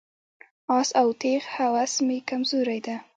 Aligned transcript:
آس 0.77 0.89
او 1.01 1.07
تیغ 1.21 1.43
هوس 1.55 1.93
مې 2.05 2.17
کمزوري 2.29 2.79
ده. 2.85 2.95